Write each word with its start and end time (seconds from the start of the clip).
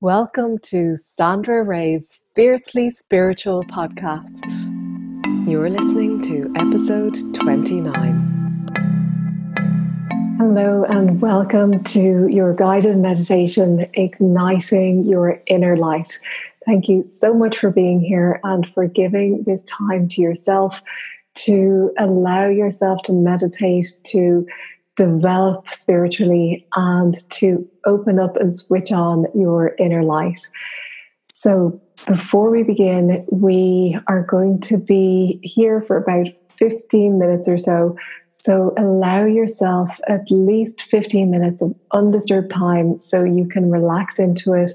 Welcome 0.00 0.58
to 0.58 0.96
Sandra 0.96 1.64
Ray's 1.64 2.22
Fiercely 2.36 2.88
Spiritual 2.88 3.64
podcast. 3.64 4.44
You're 5.44 5.68
listening 5.68 6.20
to 6.22 6.52
episode 6.54 7.16
29. 7.34 8.66
Hello, 10.38 10.84
and 10.84 11.20
welcome 11.20 11.82
to 11.82 12.28
your 12.28 12.54
guided 12.54 12.96
meditation, 12.96 13.90
Igniting 13.94 15.04
Your 15.04 15.42
Inner 15.48 15.76
Light. 15.76 16.20
Thank 16.64 16.88
you 16.88 17.02
so 17.02 17.34
much 17.34 17.58
for 17.58 17.70
being 17.70 18.00
here 18.00 18.38
and 18.44 18.72
for 18.72 18.86
giving 18.86 19.42
this 19.42 19.64
time 19.64 20.06
to 20.10 20.20
yourself 20.20 20.80
to 21.34 21.92
allow 21.98 22.46
yourself 22.46 23.02
to 23.02 23.12
meditate, 23.12 23.88
to 24.04 24.46
develop 24.98 25.70
spiritually 25.70 26.66
and 26.74 27.14
to 27.30 27.66
open 27.86 28.18
up 28.18 28.36
and 28.36 28.58
switch 28.58 28.90
on 28.90 29.26
your 29.32 29.76
inner 29.78 30.02
light. 30.02 30.40
So, 31.32 31.80
before 32.06 32.50
we 32.50 32.64
begin, 32.64 33.24
we 33.30 33.96
are 34.08 34.22
going 34.22 34.60
to 34.62 34.76
be 34.76 35.38
here 35.42 35.80
for 35.80 35.96
about 35.96 36.26
15 36.56 37.16
minutes 37.16 37.48
or 37.48 37.58
so. 37.58 37.96
So, 38.32 38.74
allow 38.76 39.24
yourself 39.24 40.00
at 40.08 40.28
least 40.30 40.82
15 40.82 41.30
minutes 41.30 41.62
of 41.62 41.76
undisturbed 41.92 42.50
time 42.50 43.00
so 43.00 43.22
you 43.22 43.46
can 43.48 43.70
relax 43.70 44.18
into 44.18 44.52
it. 44.52 44.72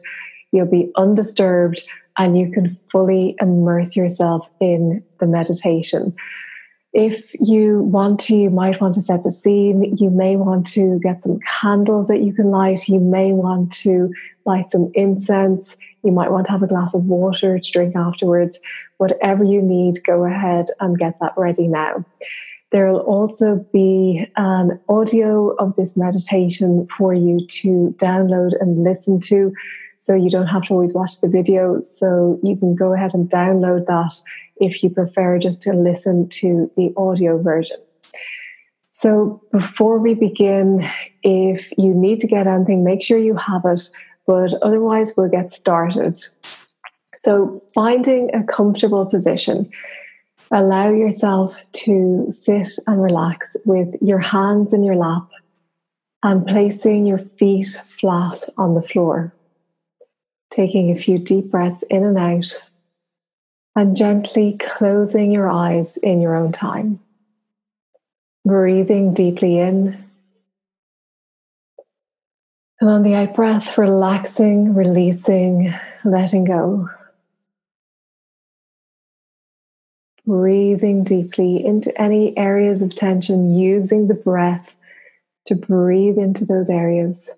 You'll 0.54 0.72
be 0.72 0.90
undisturbed 0.96 1.82
and 2.18 2.38
you 2.38 2.50
can 2.50 2.78
fully 2.90 3.36
immerse 3.42 3.98
yourself 3.98 4.50
in 4.62 5.04
the 5.20 5.28
meditation. 5.28 6.16
If 6.94 7.34
you 7.40 7.80
want 7.80 8.20
to, 8.22 8.36
you 8.36 8.52
might 8.52 8.80
want 8.80 8.94
to 8.94 9.02
set 9.02 9.24
the 9.24 9.32
scene. 9.32 9.96
You 9.98 10.12
may 10.12 10.36
want 10.36 10.68
to 10.74 11.00
get 11.00 11.24
some 11.24 11.40
candles 11.40 12.08
that 12.08 12.22
you 12.22 12.34
can 12.34 12.52
light. 12.52 12.88
You 12.88 13.00
may 13.00 13.34
want 13.34 13.72
to 13.78 14.14
light 14.46 14.70
some 14.70 14.92
incense. 14.94 15.76
You 16.04 16.12
might 16.12 16.32
want 16.32 16.46
to 16.46 16.52
have 16.52 16.62
a 16.62 16.68
glass 16.68 16.94
of 16.94 17.06
water 17.06 17.58
to 17.58 17.72
drink 17.72 17.96
afterwards. 17.96 18.60
Whatever 18.98 19.44
you 19.44 19.60
need, 19.60 20.04
go 20.04 20.24
ahead 20.24 20.66
and 20.80 21.00
get 21.00 21.20
that 21.20 21.34
ready 21.36 21.68
now. 21.68 22.06
There 22.72 22.92
will 22.92 23.02
also 23.02 23.66
be 23.74 24.28
an 24.36 24.80
audio 24.88 25.50
of 25.56 25.76
this 25.76 25.98
meditation 25.98 26.88
for 26.96 27.14
you 27.14 27.46
to 27.48 27.96
download 27.98 28.52
and 28.60 28.84
listen 28.84 29.20
to. 29.22 29.52
So 30.02 30.14
you 30.14 30.30
don't 30.30 30.48
have 30.48 30.64
to 30.64 30.74
always 30.74 30.94
watch 30.94 31.22
the 31.22 31.28
video. 31.28 31.80
So 31.80 32.40
you 32.44 32.56
can 32.58 32.76
go 32.76 32.94
ahead 32.94 33.14
and 33.14 33.30
download 33.30 33.86
that 33.88 34.14
if 34.58 34.84
you 34.84 34.90
prefer 34.90 35.40
just 35.40 35.62
to 35.64 35.74
listen 35.74 36.30
to 36.30 36.72
the 36.78 36.94
audio 36.98 37.42
version. 37.42 37.78
So, 38.92 39.42
before 39.52 39.98
we 39.98 40.14
begin, 40.14 40.88
if 41.24 41.72
you 41.78 41.94
need 41.94 42.20
to 42.20 42.28
get 42.28 42.46
anything, 42.46 42.84
make 42.84 43.04
sure 43.04 43.18
you 43.18 43.36
have 43.36 43.66
it, 43.66 43.90
but 44.28 44.54
otherwise, 44.62 45.14
we'll 45.18 45.30
get 45.30 45.52
started. 45.52 46.18
So, 47.20 47.64
finding 47.74 48.34
a 48.36 48.44
comfortable 48.44 49.06
position, 49.08 49.70
allow 50.52 50.92
yourself 50.92 51.56
to 51.86 52.28
sit 52.30 52.70
and 52.86 53.02
relax 53.02 53.58
with 53.66 53.96
your 54.02 54.20
hands 54.20 54.74
in 54.74 54.84
your 54.84 54.96
lap 54.96 55.28
and 56.22 56.46
placing 56.46 57.06
your 57.06 57.18
feet 57.18 57.82
flat 57.90 58.48
on 58.58 58.76
the 58.76 58.82
floor. 58.82 59.34
Taking 60.52 60.92
a 60.92 60.96
few 60.96 61.18
deep 61.18 61.50
breaths 61.50 61.84
in 61.90 62.04
and 62.04 62.18
out 62.18 62.64
and 63.76 63.96
gently 63.96 64.58
closing 64.60 65.32
your 65.32 65.50
eyes 65.50 65.98
in 65.98 66.22
your 66.22 66.36
own 66.36 66.52
time. 66.52 67.00
Breathing 68.46 69.14
deeply 69.14 69.58
in. 69.60 70.04
And 72.80 72.90
on 72.90 73.04
the 73.04 73.16
out 73.16 73.36
breath, 73.36 73.78
relaxing, 73.78 74.76
releasing, 74.76 75.74
letting 76.04 76.44
go. 76.44 76.90
Breathing 80.26 81.04
deeply 81.04 81.66
into 81.66 82.00
any 82.00 82.38
areas 82.38 82.82
of 82.82 82.96
tension, 82.96 83.58
using 83.58 84.08
the 84.08 84.14
breath 84.14 84.76
to 85.46 85.56
breathe 85.56 86.18
into 86.18 86.46
those 86.46 86.70
areas. 86.70 87.30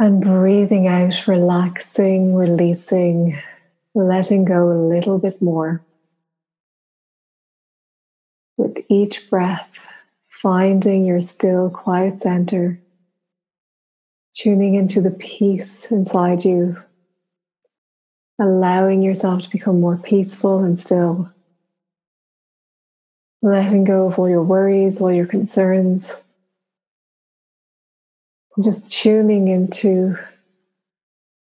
And 0.00 0.20
breathing 0.20 0.86
out, 0.86 1.26
relaxing, 1.26 2.34
releasing, 2.34 3.36
letting 3.94 4.44
go 4.44 4.70
a 4.70 4.78
little 4.88 5.18
bit 5.18 5.42
more. 5.42 5.84
With 8.56 8.78
each 8.88 9.28
breath, 9.28 9.80
finding 10.30 11.04
your 11.04 11.20
still, 11.20 11.68
quiet 11.68 12.20
center, 12.20 12.80
tuning 14.34 14.76
into 14.76 15.00
the 15.00 15.10
peace 15.10 15.86
inside 15.90 16.44
you, 16.44 16.80
allowing 18.40 19.02
yourself 19.02 19.42
to 19.42 19.50
become 19.50 19.80
more 19.80 19.96
peaceful 19.96 20.62
and 20.62 20.78
still, 20.78 21.28
letting 23.42 23.82
go 23.82 24.06
of 24.06 24.16
all 24.16 24.28
your 24.28 24.44
worries, 24.44 25.00
all 25.00 25.12
your 25.12 25.26
concerns 25.26 26.14
just 28.62 28.90
tuning 28.90 29.48
into 29.48 30.18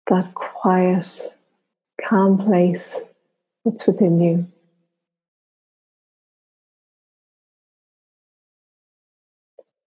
that 0.08 0.34
quiet, 0.34 1.34
calm 2.02 2.38
place 2.38 2.98
that's 3.66 3.86
within 3.88 4.20
you. 4.20 4.48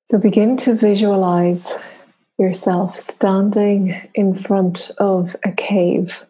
So 0.09 0.19
begin 0.19 0.57
to 0.59 0.75
visualize 0.75 1.77
yourself 2.39 2.97
standing 2.97 4.01
in 4.15 4.35
front 4.35 4.91
of 4.99 5.35
a 5.45 5.53
cave. 5.53 6.25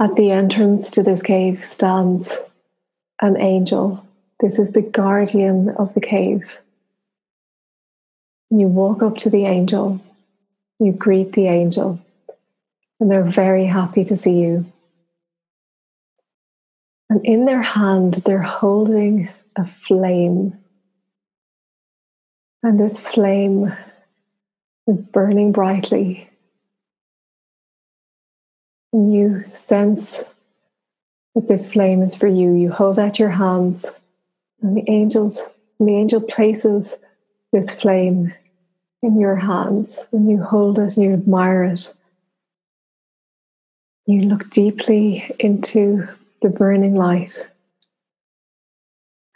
At 0.00 0.16
the 0.16 0.30
entrance 0.30 0.90
to 0.92 1.02
this 1.02 1.22
cave 1.22 1.64
stands 1.64 2.38
an 3.20 3.36
angel. 3.40 4.06
This 4.40 4.58
is 4.58 4.70
the 4.70 4.82
guardian 4.82 5.68
of 5.70 5.92
the 5.94 6.00
cave. 6.00 6.61
You 8.54 8.68
walk 8.68 9.02
up 9.02 9.16
to 9.20 9.30
the 9.30 9.46
angel, 9.46 9.98
you 10.78 10.92
greet 10.92 11.32
the 11.32 11.46
angel, 11.46 11.98
and 13.00 13.10
they're 13.10 13.24
very 13.24 13.64
happy 13.64 14.04
to 14.04 14.14
see 14.14 14.40
you. 14.40 14.70
And 17.08 17.24
in 17.24 17.46
their 17.46 17.62
hand, 17.62 18.12
they're 18.26 18.42
holding 18.42 19.30
a 19.56 19.66
flame. 19.66 20.58
And 22.62 22.78
this 22.78 23.00
flame 23.00 23.72
is 24.86 25.00
burning 25.00 25.52
brightly. 25.52 26.28
And 28.92 29.14
you 29.14 29.44
sense 29.54 30.22
that 31.34 31.48
this 31.48 31.72
flame 31.72 32.02
is 32.02 32.14
for 32.14 32.26
you. 32.26 32.52
You 32.52 32.70
hold 32.70 32.98
out 32.98 33.18
your 33.18 33.30
hands, 33.30 33.86
and 34.60 34.76
the 34.76 34.84
angels, 34.90 35.40
and 35.80 35.88
the 35.88 35.96
angel 35.96 36.20
places 36.20 36.96
this 37.50 37.70
flame 37.70 38.34
in 39.02 39.18
your 39.18 39.36
hands 39.36 40.04
and 40.12 40.30
you 40.30 40.42
hold 40.42 40.78
it 40.78 40.96
and 40.96 41.04
you 41.04 41.12
admire 41.12 41.64
it. 41.64 41.94
You 44.06 44.22
look 44.22 44.50
deeply 44.50 45.30
into 45.38 46.08
the 46.40 46.48
burning 46.48 46.94
light. 46.94 47.48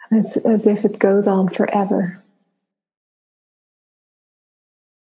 And 0.09 0.23
it's 0.23 0.37
as 0.37 0.67
if 0.67 0.85
it 0.85 0.99
goes 0.99 1.27
on 1.27 1.49
forever. 1.49 2.21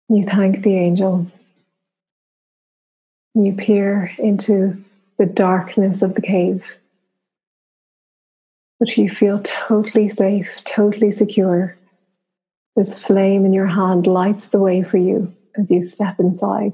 You 0.10 0.24
thank 0.24 0.64
the 0.64 0.78
angel. 0.78 1.28
You 3.34 3.54
peer 3.54 4.12
into 4.18 4.84
the 5.18 5.26
darkness 5.26 6.02
of 6.02 6.16
the 6.16 6.22
cave. 6.22 6.78
But 8.80 8.98
you 8.98 9.10
feel 9.10 9.40
totally 9.44 10.10
safe, 10.10 10.50
totally 10.66 11.12
secure. 11.12 11.78
This 12.76 13.04
flame 13.04 13.46
in 13.46 13.54
your 13.54 13.68
hand 13.68 14.08
lights 14.08 14.48
the 14.50 14.60
way 14.60 14.82
for 14.82 14.98
you 14.98 15.34
as 15.58 15.70
you 15.70 15.82
step 15.82 16.20
inside. 16.20 16.74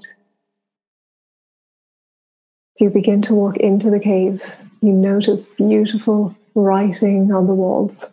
As 2.75 2.81
you 2.81 2.89
begin 2.89 3.21
to 3.23 3.33
walk 3.33 3.57
into 3.57 3.89
the 3.89 3.99
cave, 3.99 4.53
you 4.81 4.93
notice 4.93 5.53
beautiful 5.55 6.35
writing 6.53 7.31
on 7.31 7.47
the 7.47 7.53
walls. 7.53 8.05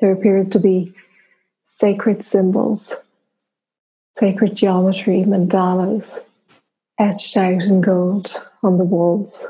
There 0.00 0.12
appears 0.12 0.48
to 0.50 0.60
be 0.60 0.94
sacred 1.64 2.22
symbols, 2.22 2.94
sacred 4.14 4.56
geometry, 4.56 5.24
mandalas 5.24 6.20
etched 6.98 7.36
out 7.36 7.62
in 7.62 7.80
gold 7.80 8.48
on 8.62 8.78
the 8.78 8.84
walls. 8.84 9.44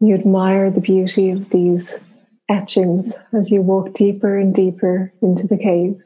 You 0.00 0.14
admire 0.14 0.70
the 0.70 0.80
beauty 0.80 1.30
of 1.30 1.50
these 1.50 1.96
etchings 2.48 3.14
as 3.32 3.50
you 3.50 3.62
walk 3.62 3.92
deeper 3.92 4.38
and 4.38 4.54
deeper 4.54 5.12
into 5.20 5.46
the 5.46 5.58
cave. 5.58 6.02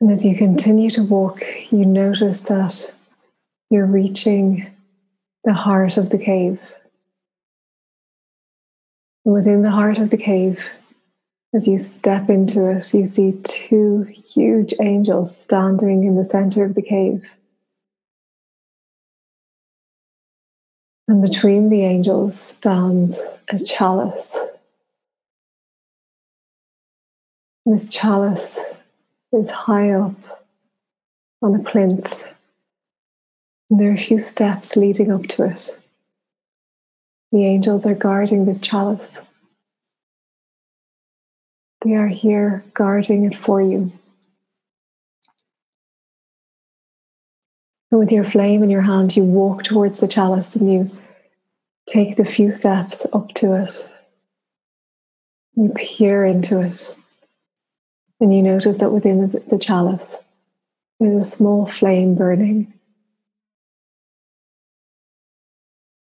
And 0.00 0.10
as 0.10 0.24
you 0.24 0.34
continue 0.34 0.90
to 0.90 1.02
walk, 1.02 1.42
you 1.70 1.84
notice 1.84 2.42
that 2.42 2.94
you're 3.68 3.86
reaching 3.86 4.66
the 5.44 5.52
heart 5.52 5.96
of 5.96 6.10
the 6.10 6.18
cave. 6.18 6.60
And 9.24 9.34
Within 9.34 9.62
the 9.62 9.70
heart 9.70 9.98
of 9.98 10.10
the 10.10 10.16
cave, 10.16 10.70
as 11.52 11.68
you 11.68 11.78
step 11.78 12.30
into 12.30 12.66
it, 12.70 12.94
you 12.94 13.04
see 13.04 13.32
two 13.42 14.04
huge 14.04 14.72
angels 14.80 15.36
standing 15.36 16.04
in 16.04 16.16
the 16.16 16.24
center 16.24 16.64
of 16.64 16.74
the 16.74 16.82
cave. 16.82 17.28
And 21.10 21.20
between 21.20 21.70
the 21.70 21.82
angels 21.82 22.38
stands 22.38 23.18
a 23.48 23.58
chalice. 23.58 24.38
This 27.66 27.92
chalice 27.92 28.60
is 29.32 29.50
high 29.50 29.90
up 29.90 30.14
on 31.42 31.56
a 31.56 31.58
plinth. 31.68 32.22
And 33.68 33.80
there 33.80 33.90
are 33.90 33.94
a 33.94 33.98
few 33.98 34.20
steps 34.20 34.76
leading 34.76 35.10
up 35.10 35.26
to 35.30 35.46
it. 35.46 35.76
The 37.32 37.44
angels 37.44 37.86
are 37.86 37.94
guarding 37.96 38.44
this 38.44 38.60
chalice. 38.60 39.20
They 41.84 41.96
are 41.96 42.06
here 42.06 42.62
guarding 42.72 43.24
it 43.24 43.36
for 43.36 43.60
you. 43.60 43.90
And 47.90 47.98
with 47.98 48.12
your 48.12 48.22
flame 48.22 48.62
in 48.62 48.70
your 48.70 48.82
hand, 48.82 49.16
you 49.16 49.24
walk 49.24 49.64
towards 49.64 49.98
the 49.98 50.06
chalice 50.06 50.54
and 50.54 50.72
you 50.72 50.90
take 51.90 52.16
the 52.16 52.24
few 52.24 52.50
steps 52.50 53.04
up 53.12 53.34
to 53.34 53.52
it. 53.54 53.88
You 55.56 55.72
peer 55.74 56.24
into 56.24 56.60
it. 56.60 56.94
And 58.20 58.34
you 58.34 58.42
notice 58.42 58.78
that 58.78 58.92
within 58.92 59.30
the 59.48 59.58
chalice, 59.58 60.14
there's 60.98 61.26
a 61.26 61.28
small 61.28 61.66
flame 61.66 62.14
burning. 62.14 62.72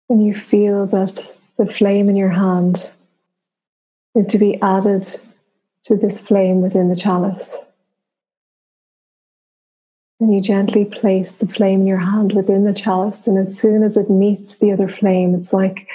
And 0.09 0.25
you 0.25 0.35
feel 0.35 0.87
that 0.87 1.35
the 1.57 1.67
flame 1.67 2.09
in 2.09 2.17
your 2.17 2.29
hand 2.29 2.93
is 4.15 4.27
to 4.29 4.39
be 4.39 4.61
added 4.61 5.07
to 5.85 5.97
this 5.97 6.21
flame 6.21 6.61
within 6.61 6.91
the 6.91 6.97
chalice. 6.97 7.57
And 10.23 10.33
you 10.33 10.41
gently 10.41 10.85
place 10.85 11.35
the 11.35 11.49
flame 11.49 11.81
in 11.81 11.87
your 11.89 11.99
hand 11.99 12.33
within 12.33 12.63
the 12.63 12.73
chalice. 12.73 13.27
And 13.27 13.37
as 13.37 13.59
soon 13.59 13.83
as 13.83 13.97
it 13.97 14.09
meets 14.09 14.59
the 14.59 14.71
other 14.71 14.89
flame, 14.89 15.35
it's 15.35 15.53
like 15.53 15.89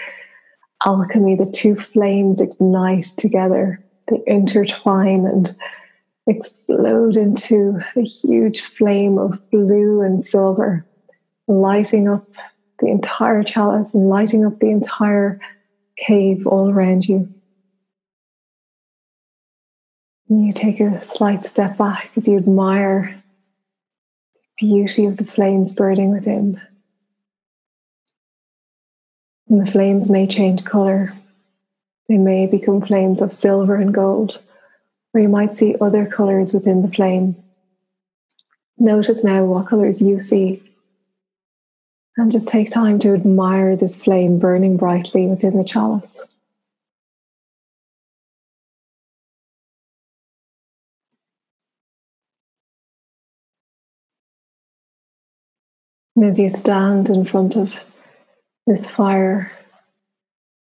alchemy. 0.86 1.38
The 1.38 1.46
two 1.46 1.78
flames 1.78 2.42
ignite 2.42 3.06
together, 3.18 3.82
they 4.08 4.22
intertwine 4.28 5.26
and 5.26 5.50
explode 6.28 7.16
into 7.16 7.80
a 7.96 8.02
huge 8.02 8.60
flame 8.60 9.18
of 9.18 9.40
blue 9.50 10.02
and 10.02 10.26
silver, 10.26 10.86
lighting 11.48 12.10
up 12.10 12.28
the 12.80 12.88
entire 12.88 13.44
chalice 13.44 13.94
and 13.94 14.10
lighting 14.10 14.46
up 14.46 14.60
the 14.60 14.72
entire 14.72 15.40
cave 15.96 16.46
all 16.46 16.70
around 16.70 17.08
you. 17.08 17.34
And 20.28 20.46
you 20.46 20.52
take 20.52 20.82
a 20.82 21.02
slight 21.02 21.46
step 21.46 21.78
back 21.78 22.12
as 22.18 22.28
you 22.28 22.36
admire 22.36 23.24
beauty 24.58 25.06
of 25.06 25.18
the 25.18 25.26
flames 25.26 25.72
burning 25.72 26.12
within. 26.12 26.62
And 29.50 29.66
the 29.66 29.72
flames 29.72 30.10
may 30.10 30.28
change 30.28 30.66
color. 30.66 31.14
They 32.10 32.18
may 32.18 32.48
become 32.48 32.82
flames 32.82 33.22
of 33.22 33.32
silver 33.32 33.76
and 33.76 33.94
gold, 33.94 34.42
or 35.14 35.22
you 35.22 35.30
might 35.30 35.56
see 35.56 35.76
other 35.80 36.06
colors 36.06 36.54
within 36.54 36.82
the 36.82 36.92
flame. 36.92 37.36
Notice 38.78 39.24
now 39.24 39.44
what 39.46 39.68
colors 39.68 40.02
you 40.02 40.20
see. 40.20 40.64
And 42.18 42.32
just 42.32 42.48
take 42.48 42.72
time 42.72 43.00
to 43.00 43.14
admire 43.14 43.76
this 43.76 44.02
flame 44.02 44.40
burning 44.40 44.78
brightly 44.78 45.28
within 45.28 45.58
the 45.58 45.64
chalice. 45.64 46.20
And 56.18 56.26
as 56.26 56.40
you 56.40 56.50
stand 56.50 57.12
in 57.12 57.26
front 57.26 57.56
of 57.56 57.86
this 58.66 58.90
fire, 58.90 59.52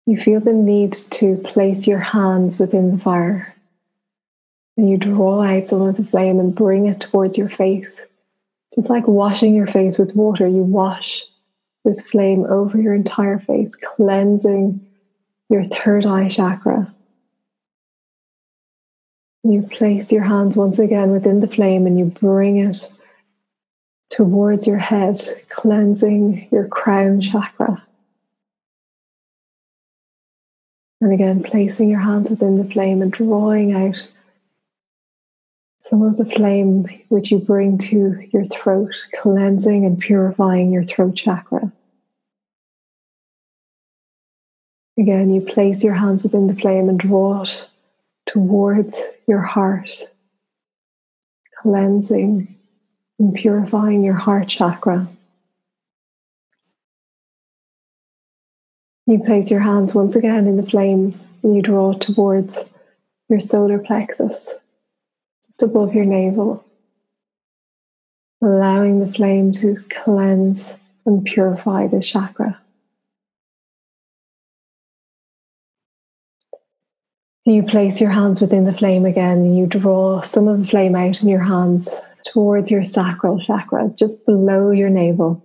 you 0.06 0.16
feel 0.16 0.40
the 0.40 0.54
need 0.54 0.94
to 1.10 1.36
place 1.36 1.86
your 1.86 1.98
hands 1.98 2.58
within 2.58 2.92
the 2.92 2.98
fire. 2.98 3.54
And 4.78 4.88
you 4.88 4.96
draw 4.96 5.42
out 5.42 5.68
some 5.68 5.82
of 5.82 5.98
the 5.98 6.04
flame 6.04 6.40
and 6.40 6.54
bring 6.54 6.86
it 6.86 7.02
towards 7.02 7.36
your 7.36 7.50
face. 7.50 8.00
Just 8.74 8.88
like 8.88 9.06
washing 9.06 9.54
your 9.54 9.66
face 9.66 9.98
with 9.98 10.16
water, 10.16 10.48
you 10.48 10.62
wash 10.62 11.22
this 11.84 12.00
flame 12.00 12.46
over 12.46 12.80
your 12.80 12.94
entire 12.94 13.38
face, 13.38 13.76
cleansing 13.76 14.80
your 15.50 15.62
third 15.62 16.06
eye 16.06 16.28
chakra. 16.28 16.94
You 19.42 19.60
place 19.60 20.10
your 20.10 20.22
hands 20.22 20.56
once 20.56 20.78
again 20.78 21.10
within 21.10 21.40
the 21.40 21.48
flame 21.48 21.86
and 21.86 21.98
you 21.98 22.06
bring 22.06 22.56
it 22.56 22.90
towards 24.14 24.64
your 24.64 24.78
head, 24.78 25.20
cleansing 25.48 26.46
your 26.52 26.68
crown 26.68 27.20
chakra. 27.20 27.84
And 31.00 31.12
again, 31.12 31.42
placing 31.42 31.90
your 31.90 31.98
hands 31.98 32.30
within 32.30 32.56
the 32.56 32.72
flame 32.72 33.02
and 33.02 33.12
drawing 33.12 33.72
out 33.72 34.12
some 35.80 36.02
of 36.02 36.16
the 36.16 36.24
flame 36.24 36.86
which 37.08 37.32
you 37.32 37.38
bring 37.38 37.76
to 37.76 38.24
your 38.32 38.44
throat, 38.44 38.94
cleansing 39.20 39.84
and 39.84 39.98
purifying 39.98 40.72
your 40.72 40.84
throat 40.84 41.16
chakra. 41.16 41.72
Again, 44.96 45.34
you 45.34 45.40
place 45.40 45.82
your 45.82 45.94
hands 45.94 46.22
within 46.22 46.46
the 46.46 46.54
flame 46.54 46.88
and 46.88 47.00
draw 47.00 47.42
it 47.42 47.68
towards 48.26 49.02
your 49.26 49.40
heart, 49.40 49.90
cleansing 51.60 52.53
and 53.18 53.34
purifying 53.34 54.02
your 54.02 54.14
heart 54.14 54.48
chakra. 54.48 55.08
You 59.06 59.22
place 59.22 59.50
your 59.50 59.60
hands 59.60 59.94
once 59.94 60.16
again 60.16 60.46
in 60.46 60.56
the 60.56 60.66
flame 60.66 61.18
and 61.42 61.54
you 61.54 61.62
draw 61.62 61.92
towards 61.92 62.64
your 63.28 63.38
solar 63.38 63.78
plexus, 63.78 64.50
just 65.44 65.62
above 65.62 65.94
your 65.94 66.06
navel, 66.06 66.64
allowing 68.42 69.00
the 69.00 69.12
flame 69.12 69.52
to 69.52 69.76
cleanse 69.90 70.74
and 71.04 71.24
purify 71.24 71.86
the 71.86 72.00
chakra. 72.00 72.60
You 77.44 77.62
place 77.62 78.00
your 78.00 78.10
hands 78.10 78.40
within 78.40 78.64
the 78.64 78.72
flame 78.72 79.04
again 79.04 79.38
and 79.38 79.58
you 79.58 79.66
draw 79.66 80.22
some 80.22 80.48
of 80.48 80.58
the 80.58 80.66
flame 80.66 80.94
out 80.94 81.22
in 81.22 81.28
your 81.28 81.42
hands 81.42 81.90
towards 82.24 82.70
your 82.70 82.84
sacral 82.84 83.40
chakra, 83.40 83.90
just 83.96 84.24
below 84.26 84.70
your 84.70 84.90
navel, 84.90 85.44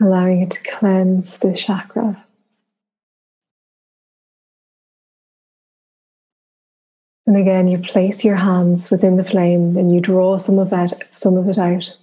allowing 0.00 0.42
it 0.42 0.50
to 0.52 0.62
cleanse 0.62 1.38
the 1.38 1.54
chakra. 1.54 2.22
And 7.26 7.36
again, 7.36 7.66
you 7.66 7.78
place 7.78 8.24
your 8.24 8.36
hands 8.36 8.90
within 8.90 9.16
the 9.16 9.24
flame 9.24 9.76
and 9.76 9.92
you 9.92 10.00
draw 10.00 10.36
some 10.36 10.58
of 10.58 10.72
it, 10.72 11.08
some 11.16 11.36
of 11.36 11.48
it 11.48 11.58
out 11.58 11.96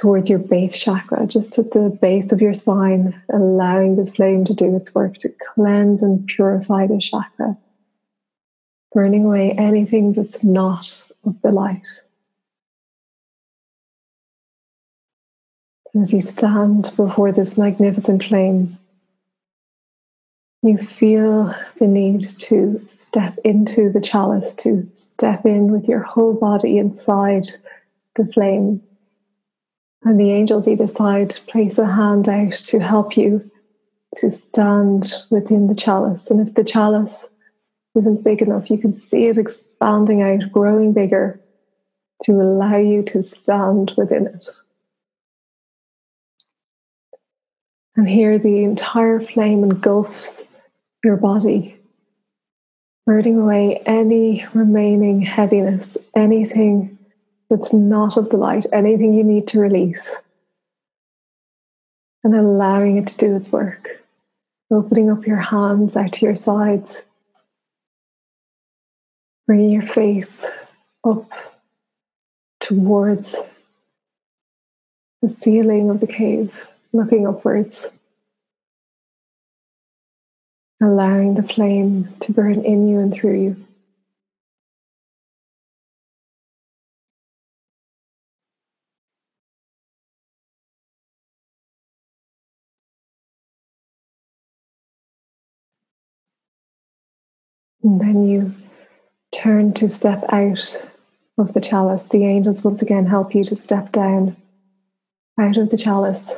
towards 0.00 0.30
your 0.30 0.38
base 0.38 0.80
chakra, 0.80 1.26
just 1.26 1.58
at 1.58 1.72
the 1.72 1.90
base 2.00 2.30
of 2.30 2.40
your 2.40 2.54
spine, 2.54 3.20
allowing 3.32 3.96
this 3.96 4.12
flame 4.12 4.44
to 4.44 4.54
do 4.54 4.76
its 4.76 4.94
work 4.94 5.16
to 5.16 5.34
cleanse 5.54 6.00
and 6.00 6.26
purify 6.28 6.86
the 6.86 7.00
chakra 7.00 7.58
burning 8.92 9.24
away 9.24 9.52
anything 9.52 10.12
that's 10.12 10.42
not 10.42 11.09
of 11.24 11.40
the 11.42 11.52
light. 11.52 11.86
As 16.00 16.12
you 16.12 16.20
stand 16.20 16.92
before 16.96 17.32
this 17.32 17.58
magnificent 17.58 18.24
flame, 18.24 18.78
you 20.62 20.76
feel 20.76 21.54
the 21.78 21.86
need 21.86 22.28
to 22.38 22.84
step 22.86 23.36
into 23.44 23.90
the 23.90 24.00
chalice, 24.00 24.52
to 24.54 24.88
step 24.94 25.46
in 25.46 25.72
with 25.72 25.88
your 25.88 26.02
whole 26.02 26.34
body 26.34 26.78
inside 26.78 27.44
the 28.14 28.26
flame. 28.26 28.82
And 30.04 30.20
the 30.20 30.30
angels 30.30 30.68
either 30.68 30.86
side 30.86 31.30
place 31.46 31.78
a 31.78 31.86
hand 31.86 32.28
out 32.28 32.52
to 32.52 32.78
help 32.78 33.16
you 33.16 33.50
to 34.16 34.30
stand 34.30 35.14
within 35.30 35.66
the 35.66 35.74
chalice. 35.74 36.30
And 36.30 36.40
if 36.40 36.54
the 36.54 36.64
chalice 36.64 37.26
isn't 37.96 38.24
big 38.24 38.42
enough, 38.42 38.70
you 38.70 38.78
can 38.78 38.94
see 38.94 39.26
it 39.26 39.38
expanding 39.38 40.22
out, 40.22 40.52
growing 40.52 40.92
bigger 40.92 41.40
to 42.22 42.32
allow 42.32 42.76
you 42.76 43.02
to 43.02 43.22
stand 43.22 43.92
within 43.96 44.26
it. 44.26 44.46
And 47.96 48.08
here 48.08 48.38
the 48.38 48.62
entire 48.62 49.20
flame 49.20 49.64
engulfs 49.64 50.46
your 51.02 51.16
body, 51.16 51.76
burning 53.06 53.38
away 53.38 53.82
any 53.86 54.46
remaining 54.54 55.22
heaviness, 55.22 55.98
anything 56.14 56.98
that's 57.48 57.72
not 57.72 58.16
of 58.16 58.30
the 58.30 58.36
light, 58.36 58.66
anything 58.72 59.14
you 59.14 59.24
need 59.24 59.48
to 59.48 59.58
release, 59.58 60.14
and 62.22 62.34
allowing 62.34 62.96
it 62.96 63.08
to 63.08 63.16
do 63.16 63.34
its 63.34 63.50
work. 63.50 64.04
opening 64.72 65.10
up 65.10 65.26
your 65.26 65.36
hands 65.36 65.96
out 65.96 66.12
to 66.12 66.26
your 66.26 66.36
sides, 66.36 67.02
bringing 69.50 69.70
your 69.70 69.82
face 69.82 70.46
up 71.02 71.28
towards 72.60 73.34
the 75.22 75.28
ceiling 75.28 75.90
of 75.90 75.98
the 75.98 76.06
cave, 76.06 76.54
looking 76.92 77.26
upwards, 77.26 77.88
allowing 80.80 81.34
the 81.34 81.42
flame 81.42 82.14
to 82.20 82.32
burn 82.32 82.64
in 82.64 82.86
you 82.86 83.00
and 83.00 83.12
through 83.12 83.42
you. 83.42 83.56
And 97.82 98.00
then 98.00 98.28
you 98.28 98.29
turn 99.40 99.72
to 99.72 99.88
step 99.88 100.22
out 100.28 100.84
of 101.38 101.52
the 101.54 101.60
chalice. 101.60 102.06
The 102.06 102.24
angels 102.24 102.62
once 102.62 102.82
again 102.82 103.06
help 103.06 103.34
you 103.34 103.44
to 103.44 103.56
step 103.56 103.90
down 103.90 104.36
out 105.38 105.56
of 105.56 105.70
the 105.70 105.78
chalice. 105.78 106.30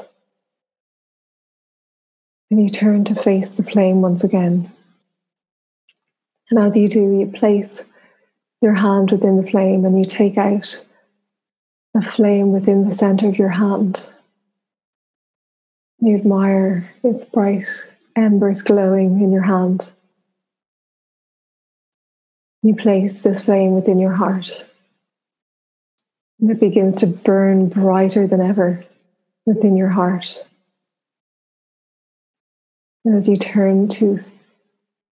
And 2.51 2.63
you 2.63 2.69
turn 2.69 3.05
to 3.05 3.15
face 3.15 3.51
the 3.51 3.65
flame 3.65 4.03
once 4.03 4.23
again. 4.23 4.71
And 6.51 6.61
as 6.61 6.77
you 6.77 6.89
do, 6.89 7.01
you 7.01 7.33
place 7.35 7.83
your 8.61 8.75
hand 8.75 9.11
within 9.11 9.37
the 9.37 9.51
flame 9.51 9.85
and 9.85 9.99
you 9.99 10.05
take 10.05 10.39
out 10.39 10.87
the 11.95 12.03
flame 12.03 12.53
within 12.53 12.89
the 12.89 12.95
center 12.95 13.29
of 13.29 13.39
your 13.39 13.49
hand. 13.49 14.11
You 15.99 16.17
admire 16.17 16.89
its 17.03 17.25
bright 17.25 17.67
embers 18.15 18.63
glowing 18.63 19.21
in 19.23 19.33
your 19.33 19.43
hand. 19.43 19.93
You 22.63 22.75
place 22.77 23.23
this 23.23 23.41
flame 23.41 23.73
within 23.73 23.99
your 23.99 24.13
heart. 24.13 24.65
And 26.41 26.51
it 26.51 26.61
begins 26.61 27.01
to 27.01 27.07
burn 27.07 27.69
brighter 27.69 28.27
than 28.27 28.41
ever 28.41 28.85
within 29.47 29.77
your 29.77 29.89
heart. 29.89 30.47
And 33.05 33.17
as 33.17 33.29
you 33.29 33.37
turn 33.37 33.89
to 33.89 34.23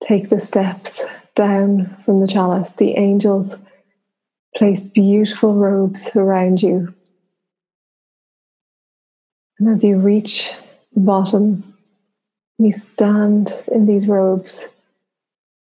take 0.03 0.31
the 0.31 0.41
steps 0.41 1.05
down 1.35 1.97
from 2.05 2.19
the 2.19 2.29
chalice, 2.29 2.73
the 2.73 2.97
angels 2.97 3.57
place 4.55 4.85
beautiful 4.85 5.55
robes 5.55 6.15
around 6.15 6.63
you. 6.63 6.95
And 9.59 9.69
as 9.69 9.85
you 9.85 9.99
reach 9.99 10.53
the 10.95 11.01
bottom, 11.01 11.75
you 12.59 12.73
stand 12.73 13.53
in 13.71 13.87
these 13.87 14.07
robes, 14.07 14.69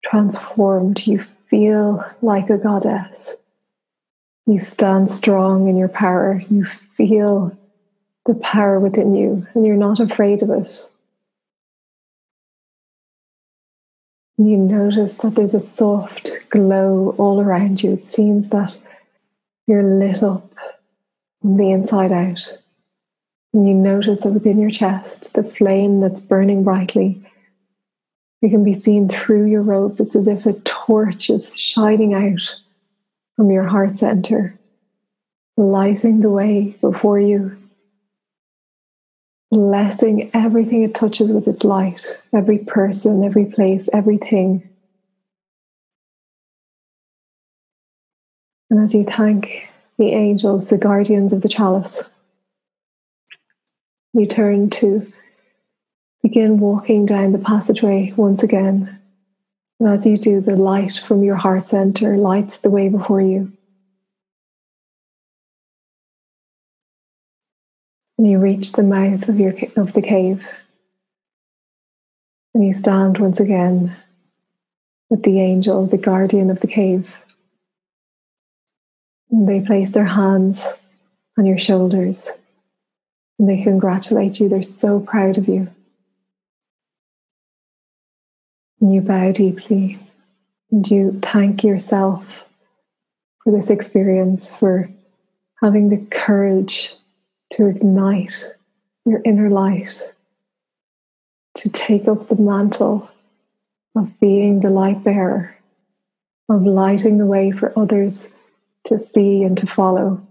transformed. 0.04 1.06
You 1.06 1.26
feel 1.48 2.04
like 2.22 2.50
a 2.50 2.58
goddess. 2.58 3.32
You 4.46 4.60
stand 4.60 5.10
strong 5.10 5.68
in 5.68 5.78
your 5.78 5.88
power. 5.88 6.44
You 6.50 6.66
feel 6.66 7.58
the 8.26 8.36
power 8.36 8.80
within 8.80 9.16
you, 9.16 9.48
and 9.54 9.66
you're 9.66 9.76
not 9.76 10.00
afraid 10.00 10.44
of 10.44 10.50
it. 10.50 10.90
And 14.38 14.50
you 14.50 14.58
notice 14.58 15.18
that 15.18 15.36
there's 15.36 15.54
a 15.54 15.60
soft 15.60 16.40
glow 16.50 17.16
all 17.18 17.40
around 17.40 17.82
you. 17.82 17.94
It 17.94 18.08
seems 18.08 18.50
that 18.50 18.78
you're 19.68 19.84
lit 19.84 20.22
up 20.22 20.54
from 21.42 21.58
the 21.58 21.72
inside 21.72 22.12
out. 22.12 22.58
And 23.54 23.68
you 23.68 23.74
notice 23.74 24.22
that 24.22 24.32
within 24.32 24.60
your 24.60 24.70
chest, 24.70 25.34
the 25.34 25.44
flame 25.44 26.02
that's 26.02 26.20
burning 26.20 26.64
brightly, 26.64 27.25
you 28.42 28.50
can 28.50 28.64
be 28.64 28.74
seen 28.74 29.08
through 29.08 29.46
your 29.46 29.62
robes. 29.62 30.00
It's 30.00 30.16
as 30.16 30.28
if 30.28 30.46
a 30.46 30.54
torch 30.62 31.30
is 31.30 31.58
shining 31.58 32.14
out 32.14 32.56
from 33.36 33.52
your 33.52 33.64
heart 33.64 33.98
center, 33.98 34.58
lighting 35.58 36.22
the 36.22 36.30
way 36.30 36.76
before 36.82 37.20
you, 37.20 37.58
blessing 39.52 40.30
everything 40.34 40.84
it 40.84 40.94
touches 40.94 41.32
with 41.32 41.48
its 41.48 41.64
light, 41.64 42.22
every 42.34 42.60
person, 42.60 43.24
every 43.24 43.46
place, 43.46 43.90
everything. 43.94 44.70
And 48.70 48.84
as 48.84 48.94
you 48.94 49.04
thank 49.04 49.70
the 49.98 50.10
angels, 50.10 50.70
the 50.70 50.78
guardians 50.78 51.32
of 51.32 51.42
the 51.42 51.50
chalice, 51.50 52.04
you 54.14 54.26
turn 54.26 54.70
to 54.72 55.12
begin 56.26 56.60
walking 56.60 57.06
down 57.06 57.32
the 57.32 57.38
passageway 57.38 58.12
once 58.18 58.42
again 58.42 59.00
and 59.80 59.90
as 59.90 60.06
you 60.06 60.18
do, 60.18 60.40
the 60.40 60.56
light 60.56 61.00
from 61.00 61.24
your 61.24 61.36
heart 61.36 61.68
center 61.68 62.18
lights 62.18 62.60
the 62.60 62.70
way 62.70 62.88
before 62.88 63.22
you. 63.22 63.52
And 68.18 68.30
you 68.30 68.40
reach 68.40 68.72
the 68.72 68.84
mouth 68.84 69.28
of, 69.28 69.40
your, 69.40 69.54
of 69.76 69.92
the 69.94 70.02
cave. 70.02 70.48
And 72.54 72.66
you 72.66 72.72
stand 72.72 73.18
once 73.18 73.42
again 73.42 73.94
with 75.10 75.24
the 75.24 75.42
angel, 75.42 75.86
the 75.86 75.98
guardian 75.98 76.50
of 76.50 76.62
the 76.62 76.68
cave. 76.68 77.18
And 79.30 79.50
they 79.50 79.60
place 79.60 79.90
their 79.90 80.06
hands 80.06 80.66
on 81.38 81.46
your 81.46 81.60
shoulders 81.60 82.32
and 83.38 83.50
they 83.50 83.62
congratulate 83.62 84.40
you. 84.40 84.48
They're 84.48 84.64
so 84.64 85.02
proud 85.02 85.38
of 85.38 85.50
you. 85.50 85.68
And 88.86 88.94
you 88.94 89.02
bow 89.02 89.32
deeply 89.32 89.98
and 90.70 90.88
you 90.88 91.20
thank 91.24 91.64
yourself 91.64 92.46
for 93.44 93.52
this 93.52 93.72
experience, 93.72 94.54
for 94.54 94.88
having 95.60 95.90
the 95.90 96.06
courage 96.12 96.94
to 97.54 97.66
ignite 97.66 98.44
your 99.04 99.24
inner 99.26 99.50
light, 99.50 100.14
to 101.56 101.70
take 101.72 102.08
up 102.08 102.28
the 102.28 102.36
mantle 102.36 103.10
of 103.96 104.20
being 104.20 104.60
the 104.60 104.70
light 104.70 105.04
bearer, 105.04 105.58
of 106.48 106.62
lighting 106.62 107.18
the 107.18 107.26
way 107.26 107.50
for 107.50 107.74
others 107.76 108.36
to 108.84 109.00
see 109.00 109.42
and 109.42 109.58
to 109.58 109.66
follow, 109.66 110.22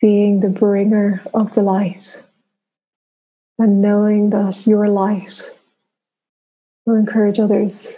being 0.00 0.40
the 0.40 0.48
bringer 0.48 1.20
of 1.34 1.54
the 1.54 1.62
light, 1.62 2.24
and 3.58 3.82
knowing 3.82 4.30
that 4.30 4.66
your 4.66 4.88
light 4.88 5.50
will 6.86 6.96
encourage 6.96 7.38
others 7.38 7.94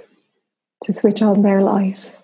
to 0.83 0.93
switch 0.93 1.23
on 1.23 1.43
their 1.43 1.63
light. 1.63 2.15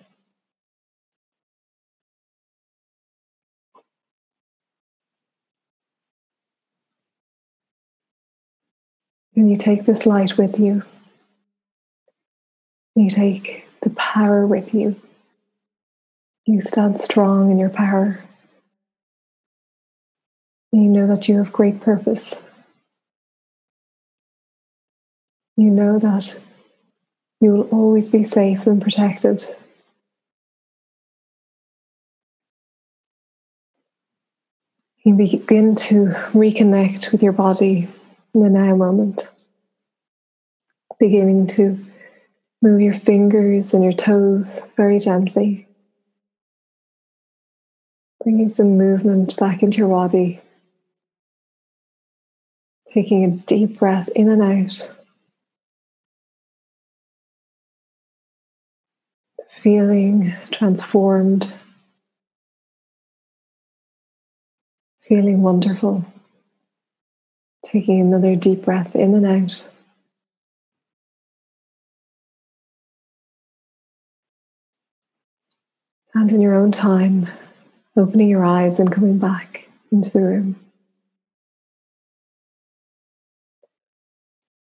And 9.35 9.49
you 9.49 9.57
take 9.57 9.87
this 9.87 10.05
light 10.07 10.37
with 10.37 10.59
you. 10.59 10.83
You 12.95 13.09
take 13.09 13.67
the 13.81 13.91
power 13.91 14.47
with 14.47 14.75
you. 14.75 14.97
You 16.45 16.61
stand 16.61 17.01
strong 17.01 17.51
in 17.51 17.59
your 17.59 17.71
power. 17.71 18.21
You 20.71 20.83
know 20.83 21.07
that 21.07 21.29
you 21.29 21.39
have 21.39 21.53
great 21.53 21.81
purpose. 21.81 22.41
You 25.57 25.71
know 25.71 25.99
that 25.99 26.39
you 27.43 27.51
will 27.51 27.69
always 27.71 28.09
be 28.09 28.23
safe 28.23 28.69
and 28.69 28.81
protected. 28.81 29.45
You 35.03 35.15
begin 35.15 35.75
to 35.75 36.15
reconnect 36.31 37.11
with 37.11 37.21
your 37.21 37.33
body 37.33 37.89
in 38.33 38.43
the 38.45 38.49
now 38.49 38.77
moment, 38.77 39.29
beginning 41.01 41.49
to 41.49 41.85
move 42.63 42.81
your 42.81 42.95
fingers 42.95 43.75
and 43.75 43.83
your 43.83 43.93
toes 43.93 44.63
very 44.77 45.01
gently, 45.01 45.67
bringing 48.23 48.51
some 48.51 48.79
movement 48.79 49.37
back 49.37 49.65
into 49.65 49.79
your 49.79 49.89
body, 49.89 50.41
taking 52.95 53.25
a 53.25 53.31
deep 53.31 53.81
breath 53.81 54.09
in 54.15 54.29
and 54.29 54.43
out. 54.43 54.93
Feeling 59.63 60.35
transformed, 60.51 61.53
feeling 65.03 65.41
wonderful. 65.41 66.05
Taking 67.65 68.01
another 68.01 68.35
deep 68.35 68.65
breath 68.65 68.97
in 68.97 69.15
and 69.15 69.25
out. 69.25 69.71
And 76.13 76.33
in 76.33 76.41
your 76.41 76.57
own 76.57 76.73
time, 76.73 77.29
opening 77.97 78.29
your 78.29 78.45
eyes 78.45 78.81
and 78.81 78.91
coming 78.91 79.19
back 79.19 79.69
into 79.93 80.11
the 80.11 80.23
room. 80.23 80.57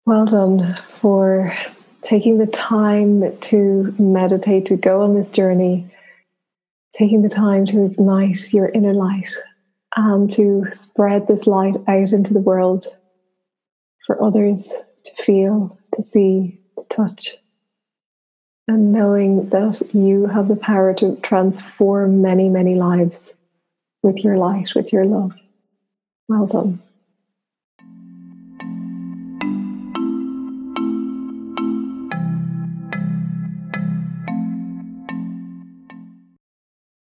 Well 0.05 0.25
done 0.25 0.75
for 0.75 1.55
taking 2.01 2.37
the 2.37 2.47
time 2.47 3.37
to 3.39 3.95
meditate, 3.99 4.65
to 4.67 4.77
go 4.77 5.01
on 5.01 5.15
this 5.15 5.29
journey, 5.29 5.89
taking 6.93 7.21
the 7.21 7.29
time 7.29 7.65
to 7.65 7.85
ignite 7.85 8.53
your 8.53 8.69
inner 8.69 8.93
light 8.93 9.29
and 9.95 10.29
to 10.31 10.65
spread 10.71 11.27
this 11.27 11.47
light 11.47 11.75
out 11.87 12.11
into 12.11 12.33
the 12.33 12.39
world 12.39 12.85
for 14.05 14.21
others 14.21 14.73
to 15.03 15.23
feel, 15.23 15.77
to 15.93 16.03
see, 16.03 16.59
to 16.77 16.83
touch. 16.89 17.35
And 18.67 18.91
knowing 18.91 19.49
that 19.49 19.81
you 19.93 20.27
have 20.27 20.47
the 20.47 20.55
power 20.55 20.93
to 20.95 21.15
transform 21.17 22.21
many, 22.21 22.49
many 22.49 22.75
lives 22.75 23.33
with 24.03 24.23
your 24.23 24.37
light, 24.37 24.75
with 24.75 24.93
your 24.93 25.05
love. 25.05 25.33
Well 26.27 26.45
done. 26.45 26.81